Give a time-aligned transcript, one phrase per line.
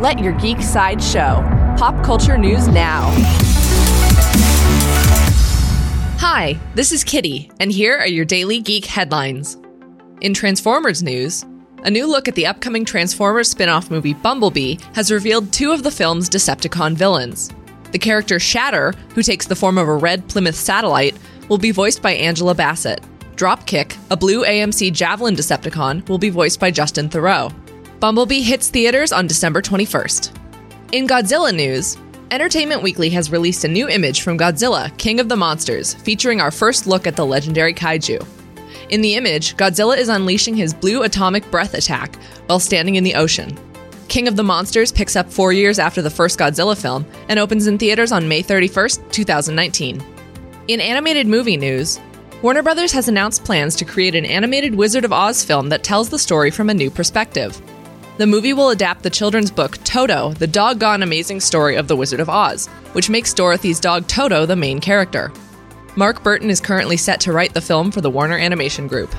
[0.00, 1.46] Let your geek side show.
[1.76, 3.10] Pop culture news now.
[6.16, 9.58] Hi, this is Kitty, and here are your daily geek headlines.
[10.22, 11.44] In Transformers news,
[11.84, 15.82] a new look at the upcoming Transformers spin off movie Bumblebee has revealed two of
[15.82, 17.50] the film's Decepticon villains.
[17.92, 21.14] The character Shatter, who takes the form of a red Plymouth satellite,
[21.50, 23.02] will be voiced by Angela Bassett.
[23.36, 27.52] Dropkick, a blue AMC Javelin Decepticon, will be voiced by Justin Theroux.
[28.00, 30.34] Bumblebee hits theaters on December 21st.
[30.92, 31.98] In Godzilla news,
[32.30, 36.50] Entertainment Weekly has released a new image from Godzilla, King of the Monsters, featuring our
[36.50, 38.26] first look at the legendary kaiju.
[38.88, 43.16] In the image, Godzilla is unleashing his blue atomic breath attack while standing in the
[43.16, 43.54] ocean.
[44.08, 47.66] King of the Monsters picks up four years after the first Godzilla film and opens
[47.66, 50.02] in theaters on May 31st, 2019.
[50.68, 52.00] In animated movie news,
[52.40, 56.08] Warner Brothers has announced plans to create an animated Wizard of Oz film that tells
[56.08, 57.60] the story from a new perspective.
[58.20, 62.20] The movie will adapt the children's book Toto, the doggone amazing story of the Wizard
[62.20, 65.32] of Oz, which makes Dorothy's dog Toto the main character.
[65.96, 69.10] Mark Burton is currently set to write the film for the Warner Animation Group.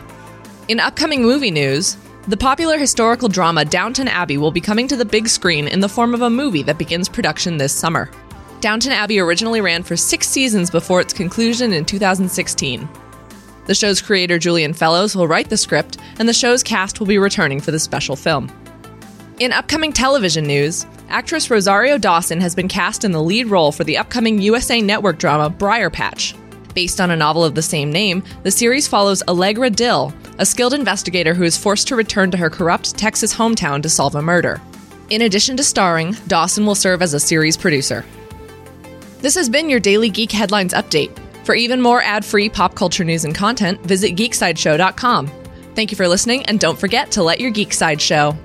[0.68, 5.04] In upcoming movie news, the popular historical drama Downton Abbey will be coming to the
[5.04, 8.08] big screen in the form of a movie that begins production this summer.
[8.60, 12.88] Downton Abbey originally ran for six seasons before its conclusion in 2016.
[13.66, 17.18] The show's creator, Julian Fellowes, will write the script, and the show's cast will be
[17.18, 18.52] returning for the special film.
[19.42, 23.84] In upcoming television news, actress Rosario Dawson has been cast in the lead role for
[23.84, 26.36] the upcoming USA Network drama Briar Patch.
[26.76, 30.76] Based on a novel of the same name, the series follows Allegra Dill, a skilled
[30.76, 34.62] investigator who is forced to return to her corrupt Texas hometown to solve a murder.
[35.10, 38.06] In addition to starring, Dawson will serve as a series producer.
[39.22, 41.18] This has been your daily Geek Headlines update.
[41.48, 45.32] For even more ad free pop culture news and content, visit geeksideshow.com.
[45.74, 48.38] Thank you for listening, and don't forget to let your geek side show.